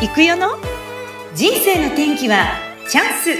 [0.00, 0.50] 行くよの？
[1.34, 2.52] 人生の天気は
[2.88, 3.30] チャンス。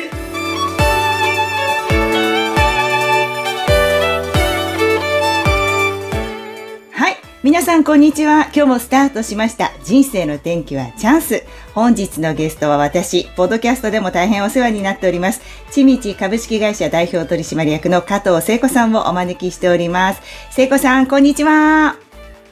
[6.91, 7.17] はい。
[7.45, 8.47] 皆さんこんにちは。
[8.47, 9.71] 今日もスタートしました。
[9.85, 11.45] 人生の天気はチャンス。
[11.77, 15.41] 本日のゲストは私ポッドキャストでも大変お世話になっております。
[15.71, 20.23] ちみち株式会社代表取締役の加藤聖子さんをお招きしております。
[20.51, 21.95] 聖子さんこんにちは。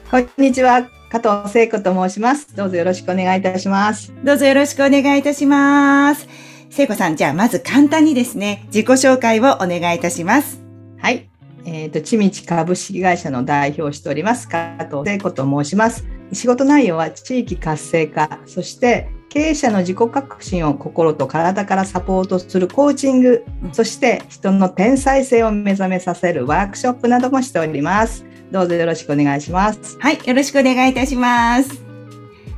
[0.09, 2.55] こんにちは加藤聖子と申します。
[2.55, 4.13] どうぞよろしくお願いいたします。
[4.23, 6.27] どうぞよろしくお願いいたします。
[6.69, 10.61] 聖子さん、じゃあまず簡単にですね、自己紹介をお願いいたします。
[10.99, 11.29] はい。
[11.65, 16.05] えっ、ー、と、ちみち株式会社の代表をしております、加藤聖子と申します。
[16.33, 28.25] 仕事内容は地域活性化、そして経営者の自己革新を心と体からサポートするコーチング、そして人の天才性を目覚めさせるワークショップなどもしております。
[28.51, 29.97] どうぞよろしくお願いします。
[29.99, 31.81] はい、よろしくお願いいたします。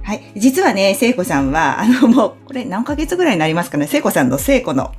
[0.03, 4.91] はい、実はね、聖子さんは、あの、もう、これ何ヶ月ぐらいになりますかね、聖子さんの聖子の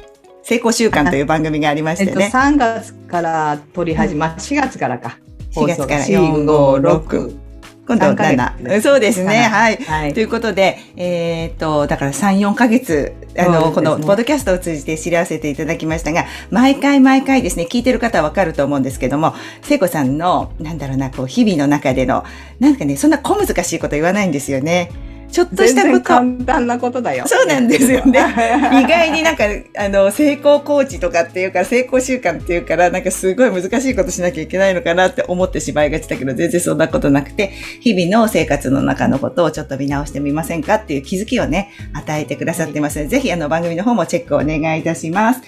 [0.43, 2.13] 成功習慣という番組がありましてね。
[2.25, 5.19] えっと、3月から撮り始ま、うん、4月からか。
[5.53, 7.50] 4月から4、5、6。
[7.91, 8.81] 今度7。
[8.83, 9.43] そうですね。
[9.43, 9.77] はい。
[9.77, 22.25] はい、ということで、えー、っと、だから3、4ヶ月、あの、ね、このポッドキャストを通じて知らせていただきましたが、毎回毎回ですね、聞いてる方はわかると思うんですけども、聖子さんの、なんだろうな、こう、日々の中での、
[22.61, 24.91] なんかね、そんな小難しいこと言わないんですよね。
[25.31, 26.03] ちょっとしたこと。
[26.03, 27.25] 簡単なことだよ。
[27.27, 28.21] そうなんですよね。
[28.83, 29.45] 意外になんか、
[29.77, 45.41] あの、成功コーチとかっていうか、成功習慣っていうから、なんかすごい難しいことしなきゃいけないのかなって思ってしまいがちだけど、全然そんなことなくて、 日々の生活の中のことをちょっと見直してみませんかっていう気づきをね、与えてくださってますので、はい、ぜひあの番組の方もチェックをお願いいたします。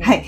[0.00, 0.24] はい。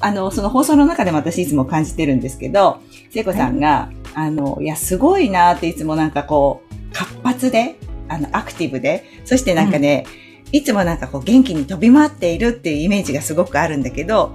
[0.00, 7.76] あの、その放送の中でも私いつも感じてるんですけど、聖子さんが、はい、あの、いや、すごいなっていつもなんかこう、活発で、
[8.12, 10.04] あの、アクティブで、そしてなんかね、
[10.52, 14.34] うん、いつもなんかこう元気に飛び回っているっていうイメージがすごくあるんだけど、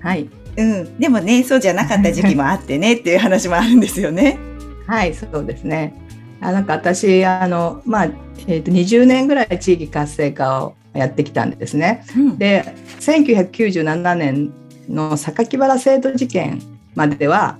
[0.00, 0.28] はい。
[0.56, 0.98] うん。
[0.98, 4.38] でもね、そうじゃなかった時期もあってね っていう話もあるんですよね。
[4.86, 5.94] はい、そうですね。
[6.40, 8.08] あなんか私、あの、まあ、
[8.46, 12.04] えっ、ー、と、20年ぐらい地域活性化をやってきたんですね。
[12.16, 12.64] うん、で、
[13.00, 14.52] 1997年
[14.88, 16.60] の榊原生徒事件
[16.94, 17.58] までは、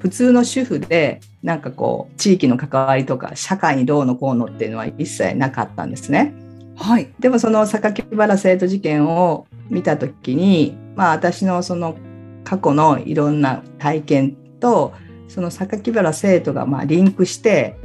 [0.00, 6.34] 普通の主婦でなんかこう地域の関わりとか社会にどうのこうのっていうのは一切なかったんですね。
[6.76, 11.96] はい、でもその榊原生徒事件を見た時に、まあ、私のその
[12.44, 14.92] 過去のいろんな体験と
[15.26, 17.76] その榊原生徒がまあリンクして、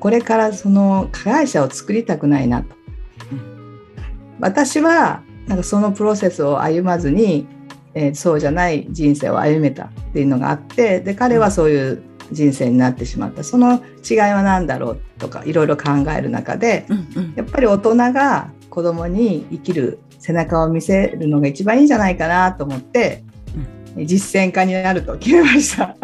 [0.00, 2.76] これからその加害者を作りたくないなと。
[4.40, 7.46] 私はなんかそのプロセスを歩まずに
[7.94, 12.02] えー、そうじゃない人生を歩めたっていうのがあってで彼はそういう
[12.32, 13.44] 人生になってしまった。
[13.44, 23.24] その違いは何だろうとかいろいろ考える中で、うんうん、やっぱり大人が子供に生きる背中を見せるのが一番いいんじゃないかなと思って、
[23.96, 25.96] うん、実践家になると決めました。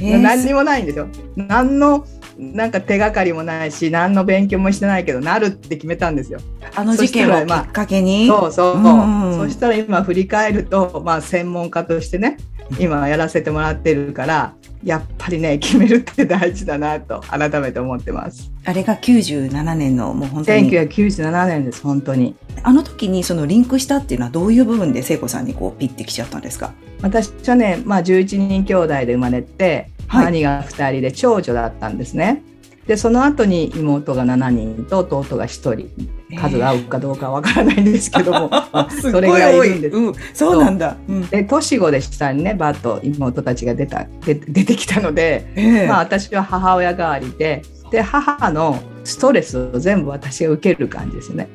[0.00, 1.08] えー、何にもないんですよ。
[1.36, 2.06] 何の
[2.36, 6.40] なんか手がかりもないし何の勉強もしてないけどなるって決めたんですよ。
[6.74, 9.36] あの事件をきっかけに、まあ、そうそう、うん。
[9.36, 12.38] そしたら今振り返ると、まあ、専門家としてね
[12.78, 18.50] 今やらせてもらってるからやっぱりね決めるって大事だなと改めて思ってます。
[18.64, 22.36] あれが97年のもう本当に1997年です本当に。
[22.62, 26.72] あの時にそのリンクしたっていうのはどういう部分で聖子さんにこうピッてきちゃったんですか？
[27.02, 32.42] 私はね、まあ、11人兄弟で生まれてはい、兄が2人で長女だったんですね。
[32.86, 35.90] でその後に妹が7人と弟が1人
[36.38, 38.50] 数が合うかどうかわからないんですけども、
[39.00, 39.96] それぐらいいるんです。
[39.96, 40.96] うん、そうなんだ。
[41.08, 51.48] うん、で年子で下にねバッと妹たちが出たで出てきたので、えー、まあ、私は母親代わりでで母のストレスを全部私が受ける感じですね。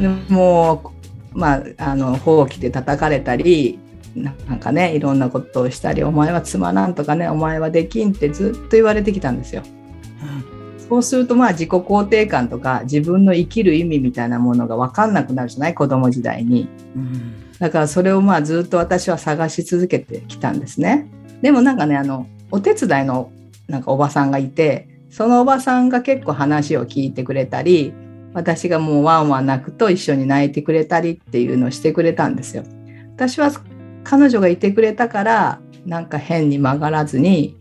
[0.00, 0.92] でも
[1.34, 3.78] うまああの放棄で叩かれたり
[4.14, 9.62] なんかねいろんなことをしたり「お前はつまらん」とかね「お前はできん」ってずっと言われてきたんですよ。
[10.84, 15.74] うん、そうするとまあ自己肯定感とか自分の生きる意味みたいなものが分かんなくなるじゃない？
[15.74, 16.68] 子供時代に。
[16.96, 21.08] うん、だからそれをまあずっと私は探し続けてきたんですね。
[21.42, 23.30] でもなんかねあのお手伝いの
[23.68, 27.92] なんかおばさんがいてそのおばさんが結構話を聞いてくれたり
[28.32, 32.64] 私がもうワンワン泣くと一緒に泣いてくれたりっていうのをしてくれたんですよ。
[33.14, 33.52] 私は
[34.02, 37.56] 彼女がいてくれたからなんか変に曲がらずに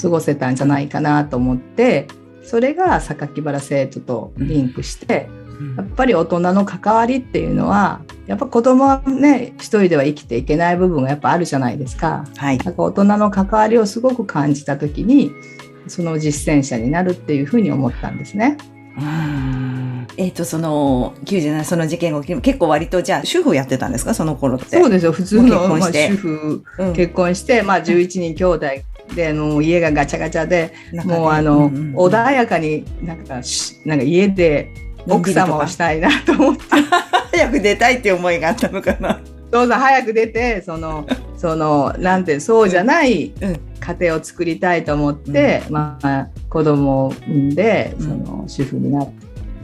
[0.00, 2.08] 過ごせたんじゃないかなと思って
[2.42, 5.28] それが榊原生徒とリンクして、
[5.76, 12.24] やっぱり大人の関わりっていうのはやっぱ子供はね一人では生きていけない部分がやっぱあるじゃないですか。
[12.36, 15.30] はい、なんか大人の関わりをすごく感じた時に
[15.86, 18.56] その実践者になるっていうふうに思ったんですね。
[18.98, 24.12] うんえっ、と、その、97、その事件後、結構割と、じゃあ、主婦やってたんですか？
[24.12, 24.78] その頃って。
[24.78, 25.12] そうですよ。
[25.12, 28.66] 普通の結婚してまあ、主婦、うん結婚して、まあ、11人兄弟
[29.14, 31.14] で、あの家がガチャガチャで、中で。
[31.18, 31.96] もうあの、んんん。
[31.96, 34.72] 穏やかになんかしなんか家で
[35.08, 36.62] 奥様をしたいなと思って
[37.32, 39.20] 早く出たいっていう思いがあったのかな。
[39.50, 41.06] どうぞ早く出てその
[41.36, 43.60] そのなんてそうじゃないうん。
[43.82, 48.04] 家庭を作りたいと思って、まあ、子供を産んでうん。
[48.04, 49.10] その主婦になっ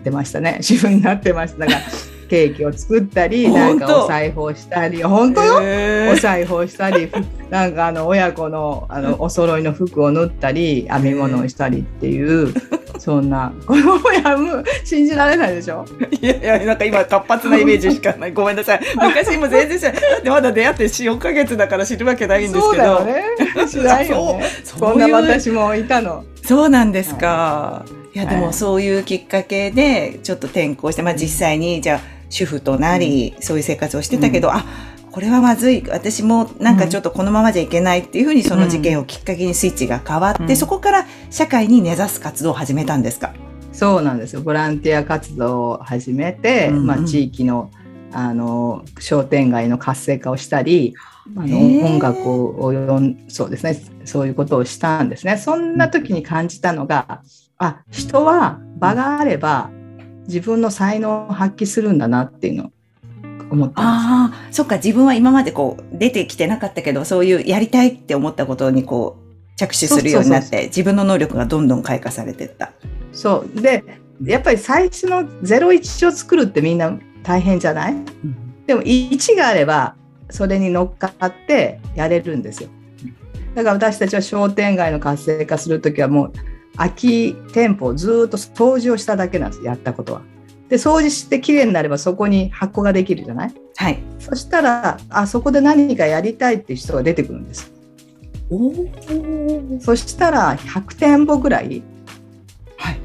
[0.02, 0.58] てましたね。
[0.60, 1.72] 主婦になってましたが
[2.28, 7.12] ケーキを作ったりなんかお財布をしたり本当よへーお財布をしたり、ふ
[7.50, 12.52] なんかあの親子のあの お揃いの服を縫ったり、編み物をしたりっていう、
[12.98, 15.84] そんな、この親も信じられないでしょ？
[16.20, 18.32] いやいや、なんか今活発なイメージしかない。
[18.32, 18.80] ごめんなさい。
[19.00, 20.02] 昔も全然知らない。
[20.02, 22.64] だってまだ出会って4、4ヶ月だから知るわけないんですけど。
[22.66, 23.24] そうだよね。
[23.70, 24.44] 知らんよね。
[24.78, 26.24] こんな私もいたの。
[26.44, 27.84] そうなんですか。
[28.14, 34.64] いや、ではいもそういうきっかけで、ちょっと転校して、まあ実際に、じゃあ、主婦となり、そういう生活をしてたけど、あ、
[35.10, 35.82] これはまずい。
[35.88, 40.56] 私もなんかちょっとこのままじゃいけないっていうふうにその事件をきっかけにスイッチが変わって、うん。
[40.56, 43.32] そこから社会に根ざす活動を始めたんですか？
[43.72, 44.42] そうなんですよ。
[44.42, 46.86] ボランティア活動を始めて、うんうん。
[46.86, 47.70] まあ地域の
[48.12, 50.94] あの商店街の活性化をしたり、
[51.36, 53.82] あの音楽を読んそうですね。
[54.04, 55.36] そういうことをしたんですね。
[55.36, 57.22] そんな時に感じたのが
[57.58, 59.70] あ人は場があれば
[60.28, 62.70] 自分の才能を発揮するんだなっていうのを
[63.50, 72.72] 思ったんああ、そっか、自分は今までこう、出てきてなかったけど、そういうやりたいって思ったことにこう、着手するようになって、自分の能力がどんどん開花されてった。
[73.12, 73.60] そう。
[73.60, 73.82] で
[74.24, 76.92] やっぱり最初の01を作るってみんな
[77.22, 77.94] 大変じゃない？
[78.66, 79.94] でも1があれば
[80.28, 82.68] それに乗っかってやれるんですよ。
[83.54, 86.32] だから私たちは商店街の活性化する時はもう
[86.78, 90.22] 空き店舗をずーっと掃除をしただけなんですやったことは。
[90.68, 93.54] で掃除してきれいになればそこに箱ができるじゃない？
[93.76, 93.98] はい。
[94.18, 97.72] そしたらあそこで何かやりたいっていう人が出てくるんです。
[98.50, 98.72] お
[99.80, 101.82] そしたら100店舗ぐらい
[102.76, 102.98] はい。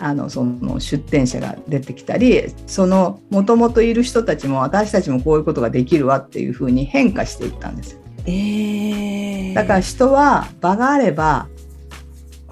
[0.00, 7.98] あのその出店者が出てきたりそのもともといる人たちも私たちもこういうことができるわっていうふうに変化していったんです。
[8.26, 11.48] ええだから人は場があれば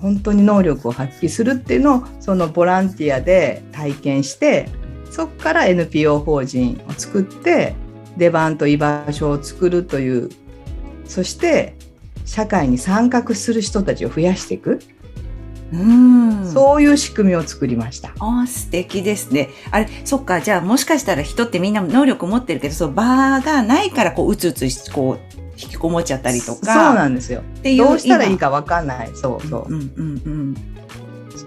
[0.01, 4.69] 本当に能力を発揮するっていうのをそのボランティアで体験して
[5.11, 7.75] そこから NPO 法人を作って
[8.17, 10.31] 出番と居場所を作るという
[11.05, 11.75] そして
[12.25, 14.81] 社会に参画する人たちを増やしていく、
[15.73, 16.43] うん。
[16.43, 16.47] う。
[16.47, 18.13] そういう仕組みを作りました。
[18.19, 19.49] ああ、素敵ですね。
[19.71, 25.30] あれ、そっか、じゃあもしかしたら人ってみんな能力持ってるけど、そう、場がないからこう、うつうつし、こう、
[25.63, 26.73] 引きこもっちゃったりとか。
[26.87, 27.43] そうなんですよ。
[27.79, 28.51] どうしたらいいか。
[28.51, 29.11] か分かんない。
[29.15, 29.73] そうそう。
[29.73, 30.55] うんうんうん。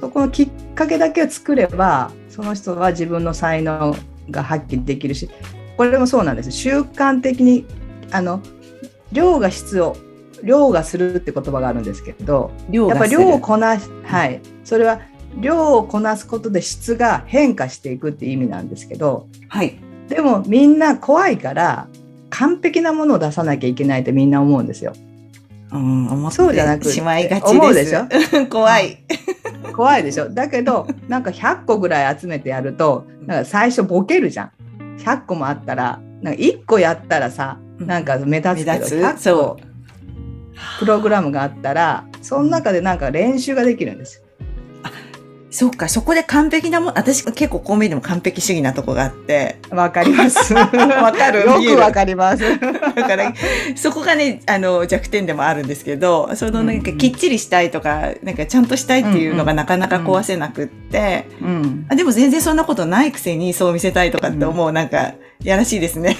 [0.03, 3.95] そこのきっかけだけを作ればその人は自分の才能
[4.29, 5.29] が発揮できるし
[5.77, 7.65] これもそうなんです習慣的に
[8.11, 8.41] あの
[9.13, 9.95] 量が質を
[10.43, 14.99] 量がするって言葉があるんですけどやっぱ量をこなしはいそれは
[15.39, 19.79] 量をこなすことで質が変化していくって意味なんですけどはい。
[20.09, 21.87] でもみんな怖いから
[22.33, 24.93] 完璧なものを出さなきゃいけないってみんな思うんですよ。
[25.71, 28.07] うん、思そうじゃなくしまいがちでしょ？
[28.49, 28.97] 怖い。
[29.75, 30.29] 怖いでしょ？
[30.29, 34.51] だけどなんか100個ぐらい集めてやるとなんか最初ボケるじゃん。
[34.99, 39.57] 100個もあったらなんか1個やったらさなんか目立つけど目立つ？100そ個
[40.79, 44.22] プログラムがあったらその中でなんか練習ができるんですよ
[45.53, 50.51] そうか、そこで完璧なもん、私結構こう見えても完璧主義なとこがあって、わかります。
[50.57, 51.41] わかる。
[51.41, 52.43] よくわかります。
[52.57, 53.31] だから、
[53.75, 61.85] そこがね、あの、弱点でもあるんですけど、そのなんかきっちりしたいとか、なんかちゃんとしたいっていうのがなかなか壊せなくって、うん。
[61.87, 66.17] あでも全然そんなことないくせにそう見せたいとかって思う、なんか、やらしいですね。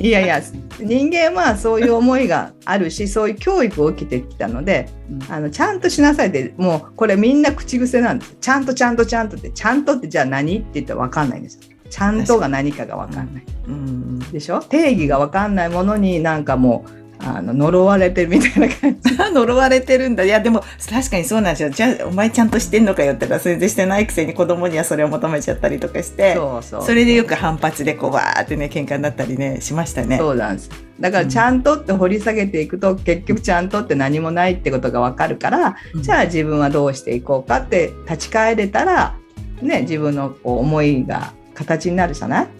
[0.00, 0.40] いやいや
[0.80, 4.88] 人間はそういう思いがあるし そういう教育を受けてきたので
[5.28, 8.36] あのちゃんとしなさいってもうこれみんな口癖なんです。
[8.40, 10.56] ちゃんとちゃんとちゃんとってちゃんとってじゃあ何？
[10.58, 11.60] って言ったら分かんないんですよ。
[11.90, 13.44] ちゃんとが何かが分かんない。
[13.68, 14.18] うん。
[14.30, 14.60] でしょ？
[14.60, 20.24] 定義が分かんないものになんかもうあの呪われてるみたいな感じ呪われてるんだ。
[20.24, 21.70] いや、でも、確かにそうなんですよ。
[21.70, 30.18] じゃあ、お前ちゃんとしてんのかよって言ったら、全然してないくせに子供にはそれを求めちゃったりとかして、それでよく反発でこう、わーってね、喧嘩になったりね、しましたね。
[30.18, 39.14] そうなんですだからちゃんとって掘り下げていくと、結局ちゃんとって何もないってことが分かるから、うんじゃあ自分はどうしていこうかって立ち返れたら
[39.62, 42.44] ね自分のこう思いが形になるじゃない？
[42.44, 42.59] うん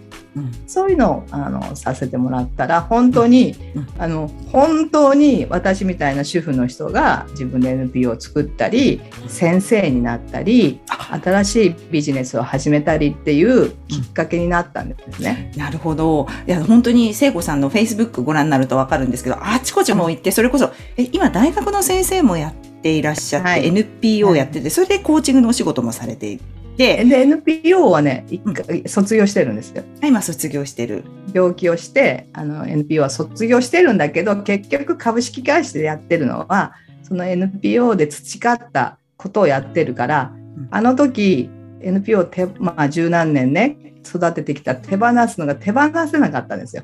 [0.65, 3.87] そういうのをあのさせてもらったら本当に、うん。
[3.97, 15.51] あの本当に私みたいな主婦の人が自分で NPO を作ったり先生になったり新しいビジネスを始めたりっていうきっかけになったんですね。
[15.53, 16.27] うん、なるほど。
[16.47, 26.39] いや、本当に聖子さんのフェイスブックご覧になるとわかるんですけど、あちこちも行って、それこそ、え、今大学の先生もやっていらっしゃって、はい、NPO やってて、それでコーチングのお仕事もされてい
[26.81, 27.05] て。
[27.05, 29.83] で、NPO はね、一回卒業してるんですよ。
[30.03, 31.03] 今卒業してる。
[31.33, 36.73] 病気をして、あの、NPO は卒業してるんだけど、結局株式会社でやってるのは、
[37.03, 40.33] その NPO で培ったことをやってるから、
[40.71, 41.49] あの時
[41.81, 46.83] NPO 手、まあ、十何年ね育ててきた手放すのが手放せなかったんですよ。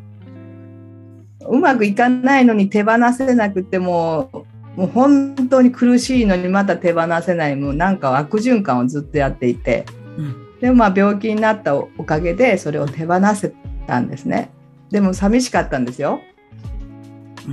[1.49, 4.45] うまくいかないのに手放せなくても
[4.77, 9.85] もう本当に苦しいのにまた手放せないもうなんか悪循環をずっとやっていて、
[10.17, 13.53] うん、でもまあ病気になったおかげでそれを手放せ
[13.87, 14.51] たんですね。
[14.91, 16.21] でも寂しかったんですよ。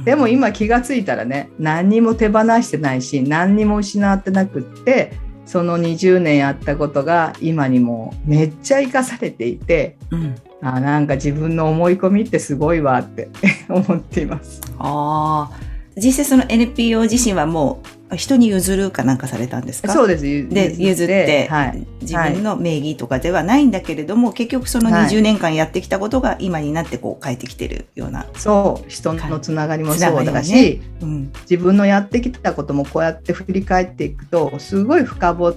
[0.04, 5.12] でも今気が付いたらね何にも手放してないし何にも失ってなくって
[5.46, 13.28] その20年やったことが今にもめっちゃ生かされていて、うん、あなんか自分の思い込みってすごいわって
[13.68, 14.60] 思っています。
[14.78, 15.50] あ
[15.96, 19.92] 実際その NPO 自身はもう人に譲るかなんかされたんですか？
[19.92, 20.22] そうです。
[20.48, 28.90] で譲って、はい、自分の名義とかではないんだけれども、はい、結局その20年間やってきたことが今になってこう変えてきてるようなそう。
[28.90, 30.80] 人のつながりもそうだし、ね。
[31.00, 35.56] うん、自分のやってきたこともこうやって振り返っていくとすごい深掘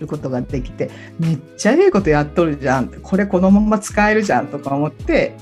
[0.00, 5.36] ることができてめっちゃいいことやっとるじゃんこれこのまま使えるじゃんとか思って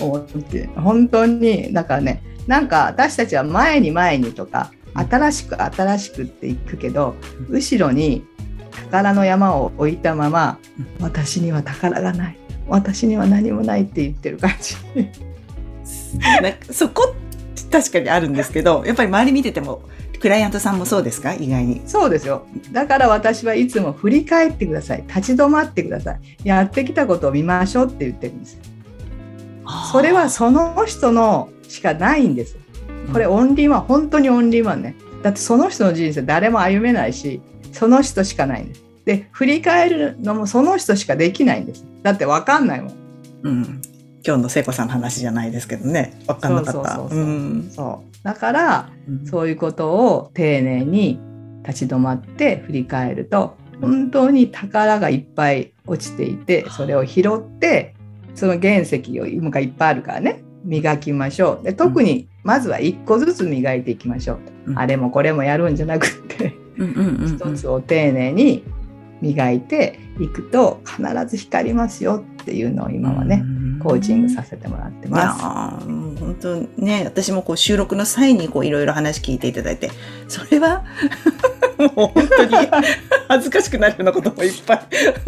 [0.00, 7.14] 思って本当にだからねなんか私たちは前に前にとか新しく新しくっていくけど
[7.48, 8.24] 後ろに
[8.72, 10.58] 宝の山を置いたまま
[11.00, 12.36] 私には宝がない
[12.68, 14.76] 私には何もないって言ってる感じ。
[16.72, 17.14] そこ
[17.70, 19.82] 確かにあるんですけどやっぱり周り見てても
[20.20, 21.34] クライアントさんもそうですか？
[21.34, 21.82] 意外に。
[21.84, 22.46] そうですよ。
[22.70, 25.04] だから私はいつも振り返ってください。
[25.08, 26.20] 立ち止まってください。
[26.44, 28.56] やってきたことを見ましょうって言ってるんです
[29.90, 32.56] それはその人のしかないんです。
[33.12, 34.96] これオンリーワン、本当にオンリーワンね。
[35.22, 37.40] だってその人の人生誰も歩めないし、
[37.72, 38.84] その人しかないんです。
[39.04, 41.84] で、振り返るのもその人しかできないんです。
[42.02, 42.94] だって分かんないもん。
[43.42, 43.82] うん。
[44.24, 46.20] 今日の聖子さんの話じゃないですけどね。
[46.26, 46.72] 分かんなかった。
[46.72, 47.72] そうそうそうそう。
[47.72, 51.20] そうだから、うん、そういうことを丁寧に
[51.66, 57.94] 立ち止まって振り返ると、本当に宝がいっぱい落ちていて、それを拾って、
[58.34, 60.42] その原石をがいっぱいあるからね。
[60.64, 61.64] 磨きましょう。
[61.64, 64.34] で特にまずは1個ずつ磨いていきましょ
[64.66, 68.64] う、うん、あれもこれもやるんじゃなくって一つを丁寧に
[69.20, 73.44] 磨いていくと必ず光りますよっていうのを今はね、
[73.80, 75.42] コーチングさせてもらってます。
[75.44, 79.90] 本当ね、私もこう収録の際にこういろいろ話聞いていただいて、
[80.26, 80.84] それは
[81.78, 82.50] もう本当に
[83.32, 84.80] 恥ずかしくなるようなこともいっぱい、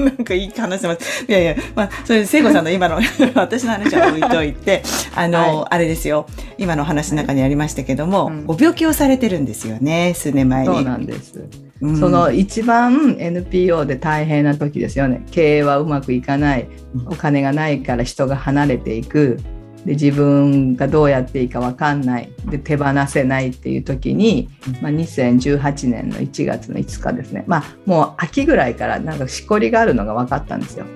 [0.03, 1.25] なんかいい話してます。
[1.27, 3.01] いやいや、まあ、それ聖子さんの今の
[3.35, 4.83] 私の話は置いといて、
[5.15, 6.27] あの、はい、あれですよ、
[6.59, 10.67] 今の話の中にありましたけども、はいうん、ご病気をされてるんですよね、数年前に。
[10.67, 11.49] そうなんです。
[11.81, 15.25] うん、その一番 NPO で大変な時ですよね。
[15.31, 16.69] 経営はうまくいかない、
[17.07, 19.41] お金がないから人が離れていく。
[19.85, 22.33] で自分がどうやっていいか分かんない。
[22.47, 24.49] で手放せないっていう時に、
[24.81, 30.87] まあ、2018年の1月の5日ですね、まあ、もう秋ぐらいからなんかしこりがあるのが分かったんですよ。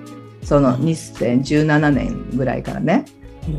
[0.42, 3.04] その2017年ぐらいからね。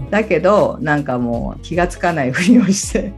[0.09, 3.13] だけどなんかもう気が付かないふりをして。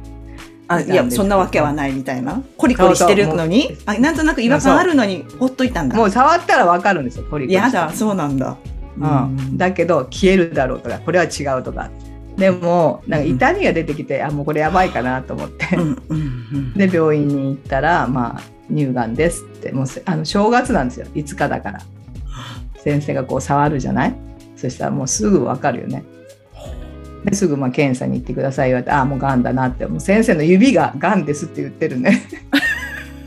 [0.67, 2.41] あいやそんなわけはないみたいな。
[2.57, 3.75] コリコリしてるのに？
[3.85, 5.97] あなんとなく違和感あるのにほっといたんだ。
[5.97, 8.57] もう触ったらわかるんですよコリコリやだそうなんだ
[8.97, 11.89] うん、だけど消えるだろうとかこれは違うとか。
[12.37, 15.67] でもなんか痛みが出てきて、うん、あもうこれやばいかなと思って、
[16.75, 19.71] で病院に行ったら、まあ、乳がんですって。
[19.73, 21.07] もうあの正月なんですよ。
[21.13, 21.81] 5日だから。
[22.77, 24.15] 先生がこう触るじゃない？
[24.55, 26.03] そしたらもうすぐ分かるよね。
[27.25, 29.85] ですぐまあ検査に行ってください言われてああもうがんだなって。
[29.85, 32.23] もう先生の指ががんですって言ってるね。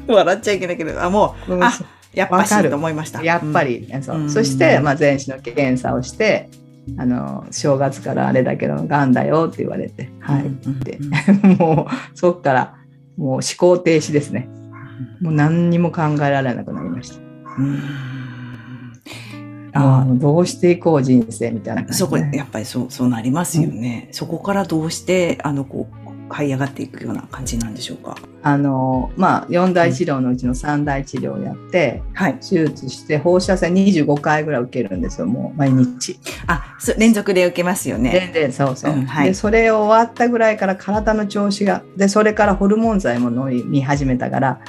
[0.06, 1.72] 笑っちゃいけないけどあもうあ
[2.14, 3.22] やっぱしと思いました。
[3.22, 4.30] やっぱり、うん、そう。
[4.30, 6.48] そして、まあ、全身の検査をして、
[6.98, 10.98] あの正月からあれだけどがんだよって言われて、はい、って
[11.58, 12.74] もうそっから
[13.16, 14.48] もう思考停止ですね。
[15.20, 17.16] もう何にも考えられなくなりました。
[17.58, 17.80] うん。
[19.76, 24.04] あどうしていこう人生みたいな、ね、そこやっぱりそうそうなりますよね。
[24.08, 28.16] うん、そこからどうしてあのこう這い上がっていくような感じなんでしょうか？
[28.42, 36.18] あのまあ4大治療のうちの3大治療をやって、はい、手術して放射線25回ぐらい受けるんですよもう毎日。
[36.46, 38.30] あ連続で受けますよね。
[38.34, 44.60] でそうそう、うんはい、でそれ終わったぐらいから体の調子がでそれからホルモン剤も飲み始めたから、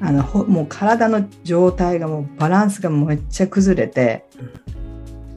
[0.00, 4.24] うん、あのもう体の状態がもうバランスがめっちゃ崩れて、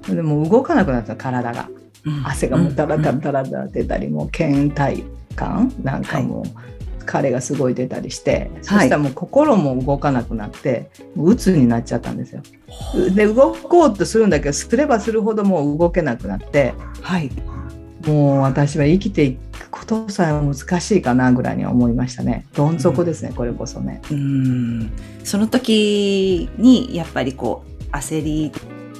[0.09, 1.69] うん、でも動かなくなった体が、
[2.25, 6.43] 汗がもうダラダラダラダラ出たり、もう倦怠感なんかもう、
[7.05, 12.41] 彼がすごい出たりして、はい、そしたらもう心も動かなくなってうつになっちゃったんですよ。
[13.13, 17.29] で動こうとするんだけどすればするほどもう動けなくなって、はい、
[18.05, 22.45] もう私は生きていくことさえ難しいかなぐらいに思いましたね。
[22.53, 24.01] どん底ですね、うん、これこそね。
[24.11, 24.91] うん
[25.23, 28.51] その時にやっぱりこう焦り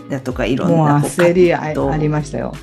[0.09, 2.53] だとかいろんなもう焦りありましたよ。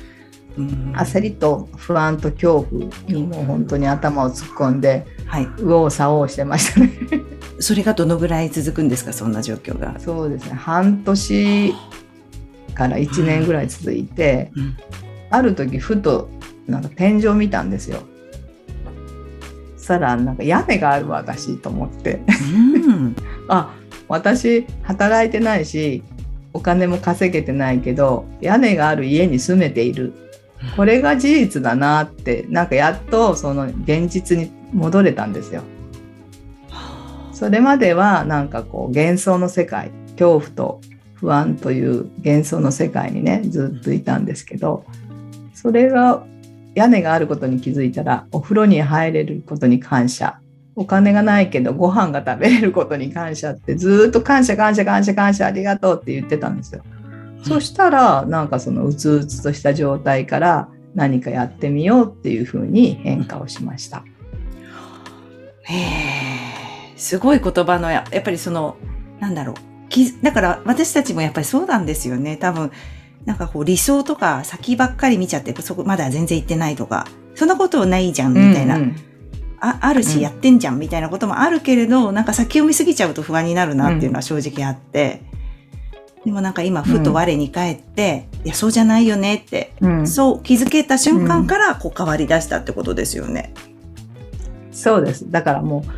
[0.57, 6.91] 焦りと不安と恐怖にもう本当に頭を突っ込んで、はい、右往左往してましたね。
[7.59, 9.13] それがどのぐらい続くんですか？
[9.13, 9.95] そんな状況が。
[9.99, 10.53] そうですね。
[10.53, 11.73] 半年
[12.73, 14.77] から1年ぐらい続いて、うん、
[15.29, 16.29] ある時ふと
[16.67, 17.99] なんか天井見たんですよ。
[19.77, 22.21] そしたらなんか屋根がある私と思って、
[22.87, 23.15] うん、
[23.49, 23.73] あ
[24.07, 26.03] 私働いてないし
[26.53, 30.13] お金も稼げてないけど屋根がある家に住めている
[30.75, 35.63] これが事実だなってなんかやっとその現実に戻れたんですよ。
[37.33, 40.81] それまではなんかこう幻想の世界恐怖と
[41.13, 44.85] 不安という幻想の世界にねずっといたんですけど
[45.53, 46.25] それが
[46.75, 50.39] 屋根があることに気づいたらお風呂に入れることに感謝
[50.75, 56.83] お金がないけどご飯が食べれることに感謝ってずっと感謝感謝感謝感謝ありがとうって言ってたんですよ。
[57.43, 64.03] そしたらなんかそのうつうつとした状態から何かやってみようっていうふうに変化をしました。
[65.63, 66.93] へえ。
[66.97, 68.75] すごい言葉のやっぱりその
[69.19, 69.55] なんだろう。
[70.23, 72.37] だから私たちもやっぱりそうなんですよね。
[72.37, 72.71] 多分
[73.25, 78.95] なんかこう理想とか先ばっかり見ちゃってそこまだ全然行ってないとかそんなことないじゃんみたいな、うんうん、
[79.59, 85.28] ああるしやってんじゃんみたいなこともあるけれど、うん、なんか先を見すぎちゃうと不安になるなっていうのは正直あって。
[86.25, 93.53] でもなんか今ふと我に返って、うん、いやそうじゃないよねって、うん、そう気づけた瞬間からこう変わり出したってことですよね。
[94.71, 95.29] そうです。
[95.31, 95.91] だからもう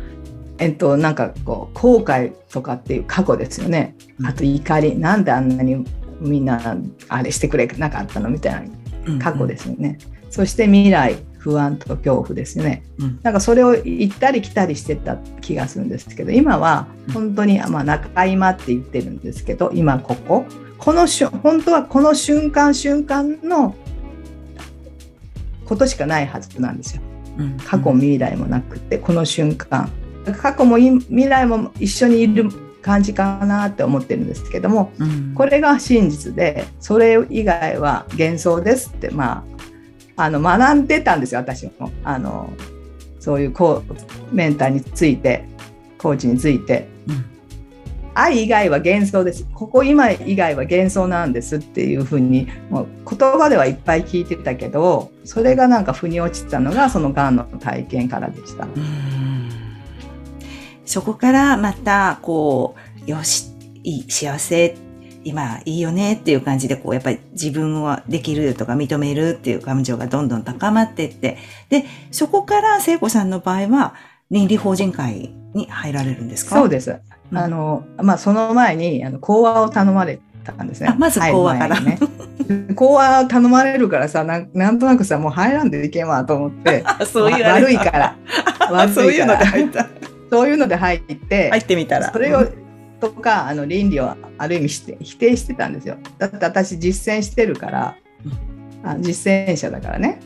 [0.58, 3.96] えっとなんかこう後悔とかっていう過去ですよね。
[4.24, 4.96] あと怒り。
[4.96, 5.84] なんであんなに
[6.20, 6.76] みんな
[7.08, 8.70] あれしてくれなかったのみたい
[9.04, 9.98] な過去ですよね。
[10.00, 20.44] うんうん、そして未来不安と恐怖ですよね、うん、なんかそれを行ったり来たりしてた気がするんですけど今は本当に、まあ、中今って言ってるんですけど今ここ。
[20.78, 23.76] このし本当はこの瞬間瞬間の
[25.64, 27.02] ことしかないはずなんですよ。
[27.64, 29.88] 過去未来もなくてこの瞬間。
[30.40, 32.50] 過去も未来も一緒にいる
[32.82, 39.51] 感じかなって思ってるんですけども、うん、これが真実でそれ以外は幻想ですってまあ
[40.16, 41.90] あの学んでたんですよ私も。
[42.04, 42.50] あの
[43.18, 45.44] そういうこうメンターについて
[45.96, 47.24] コーチについて、うん、
[48.14, 49.46] 愛以外は幻想です。
[49.54, 58.66] ここ今以外は幻想なんですっていうふうにもう言葉ではいっぱい聞いてたけどそれがなんか腑に落ちたのがそのがんの体験からでした。
[60.84, 62.74] そこからまたこ
[63.06, 63.52] うよし
[63.84, 64.76] いい幸せ
[65.24, 73.94] 今いいよねっていう感じで、こう、やっぱり自分はできるとか認めるっていう感情がどんどん高まっていって、で、そこから聖子さんの場合は、
[74.30, 76.56] 倫理法人会に入られるんですか？
[76.56, 76.96] そうです。
[77.34, 80.94] あの、まあ、その前に、あの、講話を頼まれたんですね。
[80.98, 81.80] まず講話から。
[81.80, 81.98] ね、
[82.74, 88.16] 講話頼まれるからさな、なんとなくさ、もう入らんでいけんわと思って、 そういう悪いから。
[88.70, 89.86] 悪い そういうので入った。
[90.30, 92.10] そういうので入って、入ってみたら。
[92.12, 92.46] それを
[93.02, 95.96] とかあの倫理をある意味して否定してたんですよ。
[96.18, 97.96] だって私実践してるから
[98.84, 100.20] あ実践者だからね。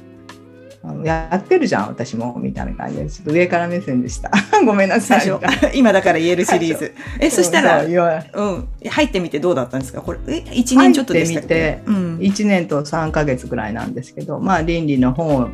[1.03, 3.11] やってるじゃん私もみたいな感じで。
[3.11, 4.31] ちょっと上から目線でした。
[4.65, 5.23] ごめんなさい。
[5.75, 6.93] 今だから言えるシリーズ。
[7.19, 10.03] えそしたら、うん、入ってみてどうだったんですか？
[10.03, 11.55] これえ1年ちょっとでしたっけ？
[11.55, 15.49] 入ってみて、うん、1年と3か月ぐらいなんですけどまあ倫理の本を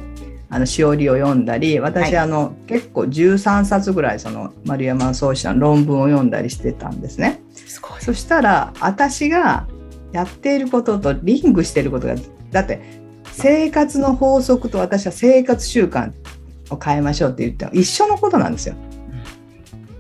[0.55, 7.43] あのしおりを読んだり私、はい、あの結構13冊ぐらいその丸山宗氏の論文を読んだりしてたんですね。
[7.55, 9.67] すそしたら私が
[10.13, 12.17] やっていることとリンクしていることが
[12.51, 12.83] だって
[13.33, 16.13] 生活の法則と私は生活習慣
[16.69, 18.75] を変えましょうって言っても一緒のことなんですよ。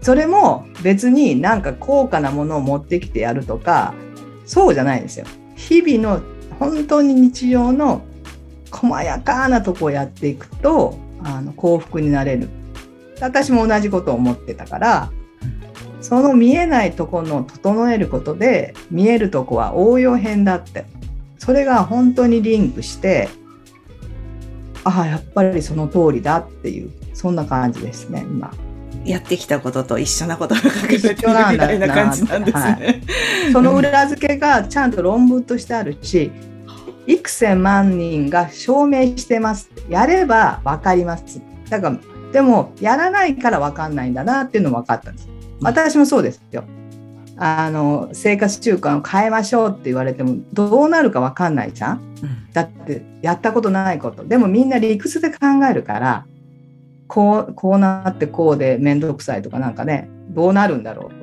[0.02, 3.94] それも別になんか高価なものを持ってきてやるとか
[4.44, 5.24] そうじゃないんですよ。
[5.56, 6.22] 日々の
[6.58, 8.02] 本当に日常の
[8.72, 12.48] 細やかなとこをやっていくとあの幸福になれる
[13.20, 15.12] 私も同じことを思ってたから
[16.00, 20.84] その見えないとこの整えることで見えるとこは応用編だって
[21.38, 23.28] それが本当にリンクして
[24.84, 28.52] ああやっぱりその通りだっていうそんな感じですね今。
[29.04, 31.22] やってきたことと一緒なことが書かれてるみ
[31.58, 32.62] たいな感じなんですね。
[32.62, 36.30] はい、その裏付けがちゃんと論文としてあるし、
[37.06, 39.70] 幾千万人が証明してます。
[39.88, 41.40] やれば分かります。
[41.68, 41.98] だから、
[42.32, 45.28] でも、やらないから分かんないんだなっていうのも分かったんです。
[45.60, 46.64] 私もそうですよ。
[47.36, 55.38] あの生活習慣を変えましょうって言われてもどうなるか分かんないじゃん、うん、だってやったことないことでもみんな理屈で考
[55.68, 56.26] えるから
[57.08, 61.21] こうこうなってこうで面倒くさいとかなんかねどうなるんだろう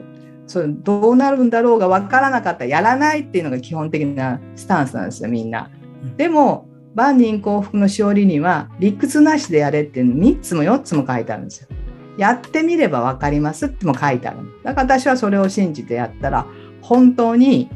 [0.50, 5.70] それどうなるんだろうが分からなかったらやらないっていうのが基本的なスタンスなんですよみんな。
[6.18, 11.68] でも万人幸福のしおりには理屈なしでやれっていうの3つも4つも書いてあるんですよ。
[12.18, 14.40] やってみれば分かりますっても書いてある。
[14.64, 16.48] だから私はそれを信じてやったら
[16.82, 17.70] 本当に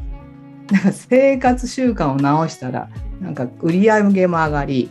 [0.72, 4.90] なんか生活習慣を直したらなんか売り上げも上がり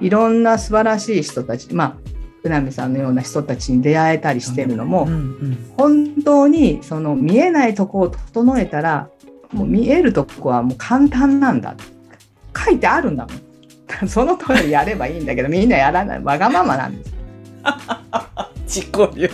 [0.00, 2.03] いろんな素晴らしい人たちまあ
[2.44, 9.08] 宇波さんのような人たちに出会えたりしてるのも、うんうん、本当にその見えないとこを整えたら
[9.52, 11.74] もう見えるとこはもう簡単なんだ。
[12.56, 13.38] 書いてあるんだもん。
[14.08, 16.22] その通りやればいいんだけどみんなやらない。
[16.22, 17.14] わがままなんです。
[18.82, 19.30] 自己流。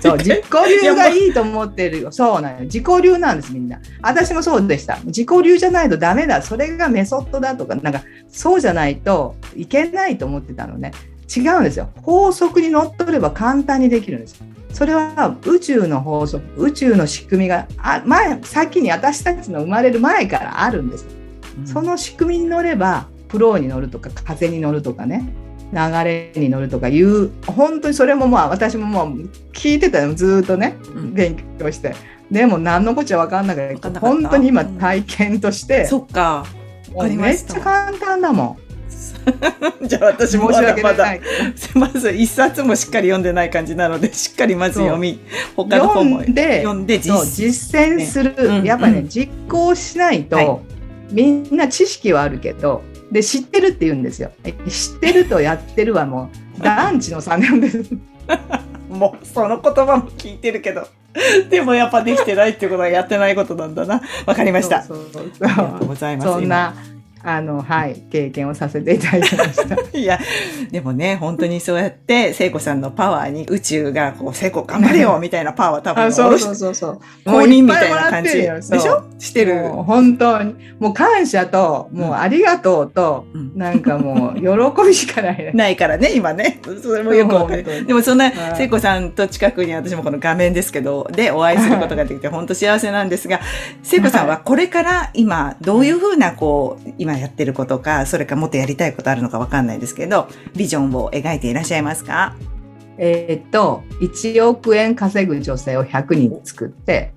[0.00, 2.12] そう自己流がいいと思ってるよ。
[2.12, 3.80] そうなの自己流なんですみんな。
[4.00, 4.98] 私もそうでした。
[5.04, 6.40] 自己流じゃないとダメだ。
[6.40, 10.92] それがメソッドだとかなんかそうじゃないといけないと思ってたのね
[11.34, 11.90] 違うんですよ。
[12.02, 21.06] 法則にのっとれば簡単にできるんですそれは宇宙の法則宇宙の仕組みがあ前先に私たちの生まれる前からあるんです、
[21.58, 25.28] うん、その仕組みに乗ればフローに乗るとか風に乗るとかね
[25.72, 30.14] 流れに乗るとかいう本当にそれもまあ私ももう聞いてたよ。
[30.14, 30.76] ずっとね
[31.12, 31.94] 勉強して、
[32.30, 34.00] うん、でも何のこっちゃ分かんなかった。
[34.00, 36.46] 本当に今体験として、うん、そっか。
[36.96, 38.67] めっちゃ簡単だもん
[39.82, 41.16] じゃあ私もまだまだ
[41.74, 45.20] まず一冊もしっかり読んでない感じなのでしっかりまず読み
[45.56, 47.14] 他の本も読んで実
[47.74, 50.58] 践する、ね、やっぱね、うん、実行しないと、はい、
[51.12, 54.30] みんな知識はあるけどで知ってるって言うんですよ。
[54.68, 57.84] 知ってるとやってるはもう 団地の差なんです。
[58.90, 60.88] もうその言葉も聞いてるけど
[61.50, 64.02] でもやっぱできてないってことはやってないことなんだな。
[64.26, 64.82] わかりました。
[64.82, 65.48] そうそうそう。
[65.48, 66.74] ありがとうございますそんな
[67.30, 69.76] あの、はい、経験をさせていただきました。
[69.98, 70.18] いや、
[70.70, 77.00] でもね、本当にそうやって、聖子さんのパワーに宇宙が、こう、聖子頑張れよみたいなパワー多分、そうそうそうそう。
[77.26, 79.04] 公認みたいな感じでしょ？
[79.18, 79.68] してる。
[79.68, 80.54] 本当に。
[80.78, 86.60] もう感謝と、もうありがとうと、うん、なんかもう、喜びしかない、ね、 ないからね、今ね。
[86.82, 87.84] それもよくわかる。
[87.86, 93.40] でもそんな、聖子さんと近くに私もこの画面ですけど、でお会いすることができて、本当幸せなんですが、
[93.82, 102.36] 聖子さんはこれから今、どういうふうな、こう、今やってることか、それかもっとやりたいことあるのかわかんないですけど、ビジョンを描いていらっしゃいますか？
[102.98, 107.12] えっと、1億円稼ぐ女性を100人作って、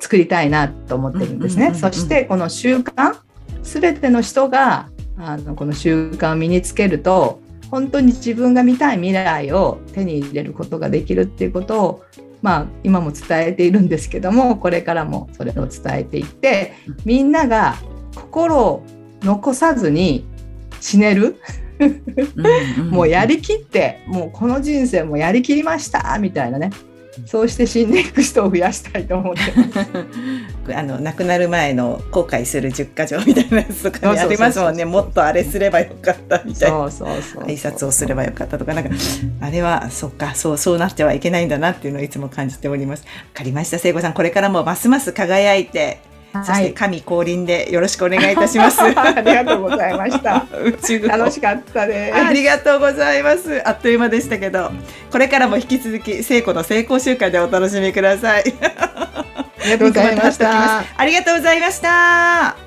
[0.00, 1.74] 作りたいなと思ってるんですね。
[1.74, 3.16] そして、この習慣、
[3.62, 12.04] すべての人が、あの、この習慣を身につけると、本当に自分が見たい未来を手に入れることができるっていうことを
[12.42, 17.76] まあ、今も伝えているんですけどもこれからもそれを伝えていってみんなが
[18.14, 18.84] 心を
[19.26, 20.24] 残さずに
[20.80, 21.40] 死ねる？
[22.90, 26.70] もうやりきってもうこの人生もやりきりましたみたいなね。
[27.24, 29.40] そうして死んでいく人を増やしたいと思って。
[30.74, 34.84] あの亡くなる前の後悔する10か条みたいなやつとかありますもんね。
[34.84, 36.78] もっとあれすればよかったみたいな。
[36.78, 38.74] 挨拶をすればよかったとか。
[38.74, 38.90] なんか
[39.40, 43.04] あれはそっかそうそうなってはいけないんだなっていうのをいつも感じております。
[43.04, 44.12] わかりました聖子さん。
[44.12, 45.98] これからもますます輝いて
[46.44, 48.80] そして神降臨でよろしくお願いいたします。
[48.82, 50.46] ありがとうございました。
[51.08, 52.14] 楽しかったです。
[52.14, 53.66] ありがとうございます。
[53.66, 54.70] あっという間でしたけど、
[55.10, 58.54] これからも引き続き聖子の成功習慣でお楽しみください。
[58.60, 59.24] あ
[59.64, 60.78] りがとうございました。
[60.96, 62.65] ありがとうございました。